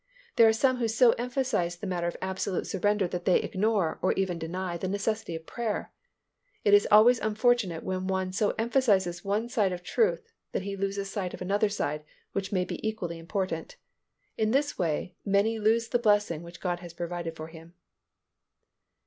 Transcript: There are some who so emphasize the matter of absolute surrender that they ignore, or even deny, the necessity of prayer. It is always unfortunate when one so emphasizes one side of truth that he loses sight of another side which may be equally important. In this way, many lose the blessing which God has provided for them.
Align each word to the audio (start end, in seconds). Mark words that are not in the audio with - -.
There 0.35 0.47
are 0.47 0.51
some 0.51 0.77
who 0.77 0.87
so 0.87 1.11
emphasize 1.11 1.75
the 1.77 1.85
matter 1.85 2.07
of 2.07 2.17
absolute 2.23 2.65
surrender 2.65 3.07
that 3.09 3.25
they 3.25 3.37
ignore, 3.39 3.99
or 4.01 4.13
even 4.13 4.39
deny, 4.39 4.75
the 4.75 4.87
necessity 4.87 5.35
of 5.35 5.45
prayer. 5.45 5.91
It 6.63 6.73
is 6.73 6.87
always 6.89 7.19
unfortunate 7.19 7.83
when 7.83 8.07
one 8.07 8.31
so 8.33 8.55
emphasizes 8.57 9.23
one 9.23 9.47
side 9.47 9.71
of 9.71 9.83
truth 9.83 10.25
that 10.53 10.63
he 10.63 10.75
loses 10.75 11.11
sight 11.11 11.35
of 11.35 11.41
another 11.43 11.69
side 11.69 12.03
which 12.31 12.51
may 12.51 12.65
be 12.65 12.83
equally 12.87 13.19
important. 13.19 13.75
In 14.39 14.49
this 14.49 14.75
way, 14.75 15.13
many 15.23 15.59
lose 15.59 15.89
the 15.89 15.99
blessing 15.99 16.41
which 16.41 16.61
God 16.61 16.79
has 16.79 16.93
provided 16.95 17.35
for 17.35 17.51
them. 17.51 17.75